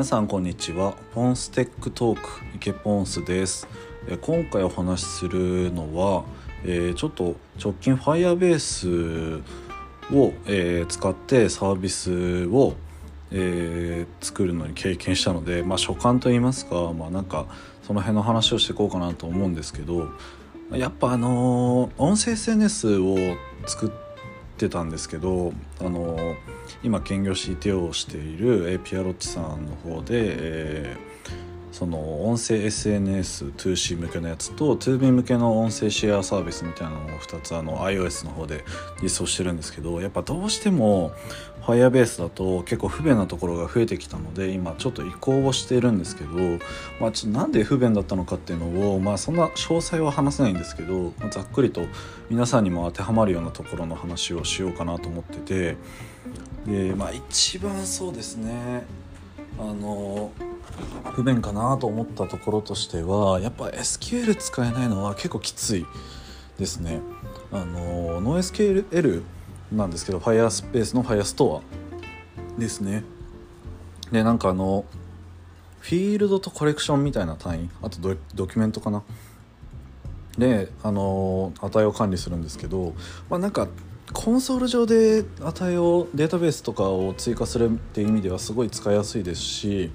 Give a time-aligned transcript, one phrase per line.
[0.00, 0.94] 皆さんこんにちは。
[1.12, 3.68] ポンステックトークイケポンスです。
[4.22, 6.24] 今回お話しするのは、
[6.64, 9.42] えーちょっと直近 Firebase
[10.10, 12.76] を、えー使ってサービスを、
[13.30, 17.44] えー作るのに経験したので、まあ、所感といいますか、まあ、なんか
[17.82, 20.08] その辺の話をしていこうかなと思うんですけど
[20.72, 23.18] やっぱあのー音声 SNS を
[23.66, 23.90] 作っ
[24.56, 26.29] てたんですけどあのー
[26.82, 31.10] 今兼業 CTO をしているピアロッチさんの方で、えー
[31.72, 38.64] その音声 SNS2C 向けのやつと 2B 向けの音声シェアサービスみたいなのを2つあの iOS の方で
[39.02, 41.12] 実装してるんですけどやっぱどうしても
[41.62, 46.32] Firebase だと結構不便なところが増えてきたので今ちょっと移行をしているんですけど、
[47.00, 51.82] まあ、ちょなんで不便だったのかっていうのを、まあ、そんな詳細は話せないんですけど、まあざっくりと
[52.28, 55.76] 皆さんにも当てはまるようなところの話をしようかなと思ってて
[56.66, 58.84] で、まあ、一番そうですね。
[59.58, 60.32] あの
[61.12, 65.86] 不便かなと思ったところとしてはやっぱ SQL 使えないのは結構きつい
[66.58, 67.00] ですね。
[67.52, 69.22] あの NoSQL
[69.72, 71.62] なんですけど Firespace の Firestore
[72.58, 73.04] ですね。
[74.12, 74.84] でなんかあの
[75.80, 79.02] フィールドとコレクションみたいな単位あとドドキュメントかな。
[80.38, 82.94] であの値を管理するんですけど、
[83.28, 83.68] まあ、なんか
[84.12, 89.92] コンソール上で値をデータベースとかを追加するっていう意味ではすごい使いやすいですし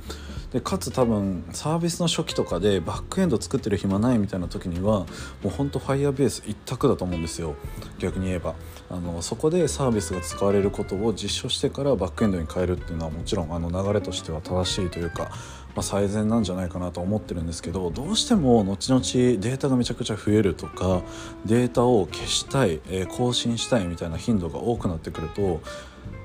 [0.52, 5.06] でかつ多分サービスの初期とかでバックエンド作ってる暇ないみたいな時にはも
[5.46, 7.56] うほんと Firebase 一択だと思うんですよ。
[8.00, 8.56] 逆に言えば。
[8.88, 15.32] あのそこでサービスが使われることを実証してからバックエンドに変えるっていうのはもちろんあの流れとしては正しいというか、
[15.76, 21.02] まあ、最善なんじゃないかなと思ってるんですけどどうしても後々データがめちゃくちゃ増えるとか
[21.46, 25.62] データを消したい、えー更新したいみたいな頻度が多くなってくると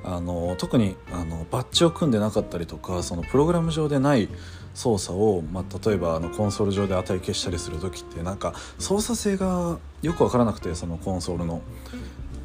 [0.03, 4.29] あの特にあのバッジを組んでなかったりとかそのプログラム上でない
[4.75, 11.63] 操作を、まあ、例えばあのコンソール上で値消したりする時ってなんか操作性がよく分からなくてそのコンソールの。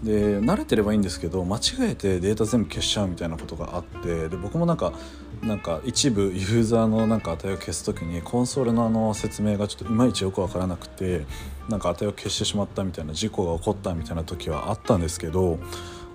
[0.04, 4.94] で慣れてればいいんですけど間違えてデータ全部消しちゃうみたいなことがあってで僕もなんか
[5.42, 11.26] なんか一部ユーザーのなんか値を消す時にコンソールのあの説明がちょっといまいちよく分からなくて
[11.70, 15.60] なんか値を消してしまったみたいな事故が起こったみたいな時はあったんですけど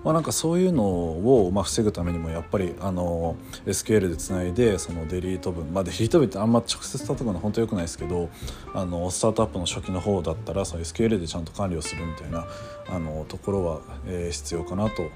[0.03, 3.35] まあ、なんかそういうのをまあ防ぐためにもやっぱりあの
[3.65, 8.29] SQL でつないでそのデリート分まあデリート分ってあんま直接叩くのは本当良くないですけど
[8.73, 12.47] あのスタートアップの初期の方だったらその SQL でちゃんと管理をするみたいな
[12.89, 15.09] あのところは、え必要かなと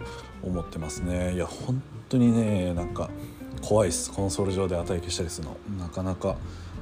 [0.44, 1.34] 思ってますね。
[1.34, 3.10] いや本当にねなんか
[3.62, 4.12] 怖いです。
[4.12, 5.58] コンソール上で値消したりするの。
[5.80, 6.38] なかなか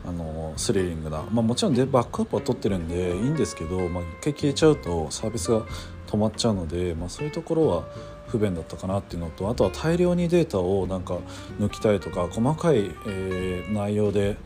[0.06, 5.64] あのスリリングな、まあ、もちろんでバックアップは取ってるんでいいんですけど、まあ、一回消えちゃうとサービスが
[6.13, 7.84] 止まっちゃうので、まあ、そういうところは
[8.28, 11.18] 不便だったかなっていうのとあとは大量にデータをなんか
[11.59, 14.38] 抜きたいとか細かい、えー内容で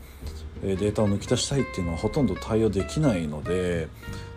[0.62, 3.88] データを抜き出したいっていうのはほとんど対応できないので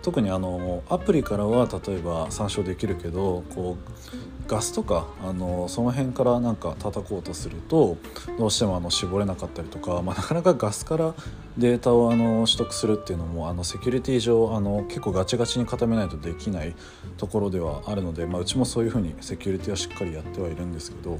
[0.02, 7.96] 特にあのアプリからは例えば参照できるけどこうガスとかあのその辺からなんか叩こうとすると
[8.38, 11.14] どうしてもあの絞れなかったりとか、まあ、なかなかガスから
[11.60, 16.74] データをあの取得するっていうのもあのセキュリティ上あの結構ガチガチに固めないとできない
[17.18, 21.18] ところではあるので、まあ、うちもそういうふうにセキュリティはしっかりやってはいるんですけど、ま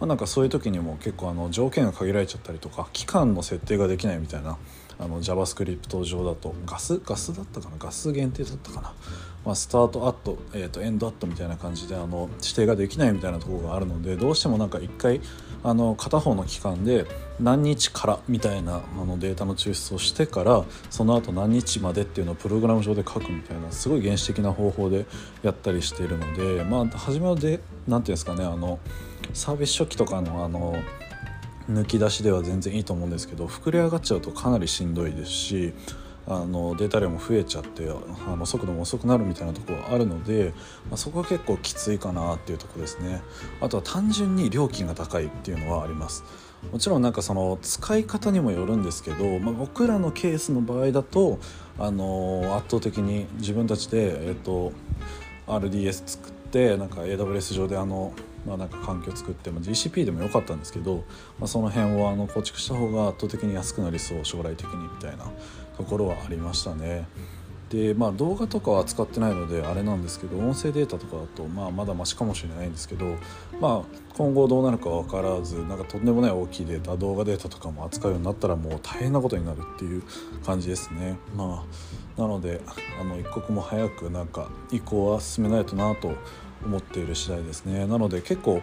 [0.00, 4.58] あ、なんかそういう時にも結構あの条件が限られちゃったりとか期間の設定ができないみたいな
[4.98, 7.76] あの JavaScript 上だとガスガスだったかな？
[7.78, 8.94] ガス限定だったかな、
[9.44, 15.20] まあ、スタートアット,、えー、とエンドアットみたいな感じであの指定ができないみたいなところがあるのでどうしてもなんか一回
[15.62, 17.06] あの片方の期間で
[17.40, 25.06] 何日からみたいなあのデータの抽出をしてからその後何日までっていうのをプログラム上で書くみたいなすごい原始的な方法で
[25.42, 28.78] やったりしているのでまあ初めはで何て言うんですかねあの
[29.32, 30.76] サービス初期とかのあの
[31.70, 35.74] 抜き出しでは全然いいと思うんですけど膨れ上がっちゃうとかなりしんどいですし
[36.28, 40.52] あのデータ量も増えちゃってあの速度も遅くなるみたいなところあるので、
[40.88, 43.22] まあ、そこは結構きついかなっていうとこですね。
[43.60, 46.24] あとは単純に料金が高いっていうのはあります。
[46.72, 51.38] もちろんなんかその使い方にもよるんですけど、まあ、僕らのケースの場合だと
[51.78, 54.72] あの圧倒的に自分たちで、えっと
[55.46, 58.12] RDS 作ってなんか AWS 上であの、
[58.46, 61.04] まあ、なんか環境作って、まあ、GCP でもよかったんですけど、
[61.38, 65.24] まあ、その辺をあの構築した方が圧倒的に安くなりそう将来的にみたいな
[65.76, 67.06] ところはありましたね。
[67.70, 73.16] でまあ動画とかは使ってないのであれなんですけど音声データとかだと、まあ、まだマシかもしれないんですけど、
[73.60, 80.02] まあ、今後どうなるか分からずなんかとんでもない大きいデータ動画データとかも扱うようになったらもう大変なことになるっていう
[80.44, 81.18] 感じですね。
[81.34, 82.62] まあなので
[83.00, 86.12] あの一刻も早くなんか移行は進めないとなと
[86.66, 87.86] 思っている次第ですね。
[87.86, 88.60] なので結構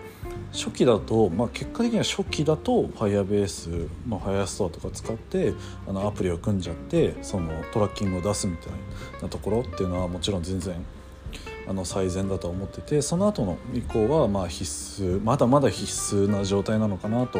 [0.51, 5.53] 初期だと、まあ、結果的には初期だと Firebase、まあ、Firestore とか使って
[5.87, 8.73] あのアプリを組んじゃってそのトラッキングを出すみたい
[9.21, 10.75] なところっていうのはもちろん全然
[11.67, 14.63] あの最善だと思っててその後の以降はまあ必
[15.01, 17.39] 須まだまだ必須な状態なのかなと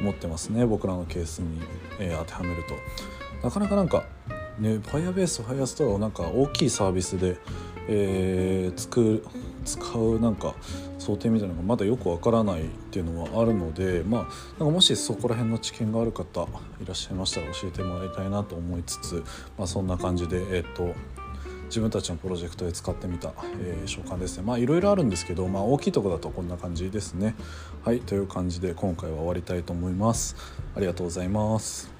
[0.00, 0.64] 思ってますね。
[0.64, 1.60] 僕らのケースに、
[1.98, 2.74] えー、当てはめると。
[3.42, 4.04] なかなかなんか
[4.58, 7.36] ね Firebase Firestore をなんか大きいサービスで、
[7.88, 9.24] えー、作
[9.64, 10.54] 使うなんか
[10.98, 16.42] 想定みたいなのがまだよくわからないっていうのはあるのでまあなんかもしそこら辺の知見がある方
[16.82, 19.24] いらっしゃいましたら教えてもらいたいなと思いつつ、
[19.58, 20.94] まあ、そんな感じでえっ、と
[21.66, 24.44] 自分たちのプロジェクトで使ってみた、えー、召喚ですね。
[24.44, 27.34] まあいろいろあるんですけど、まあ、大きいとこだとこんな感じですね。
[27.84, 30.36] はいという感じで今回は終わりたいと思います。
[30.76, 31.93] ありがとうございます。